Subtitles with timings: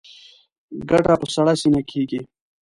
[0.89, 2.21] ګټه په سړه سینه کېږي.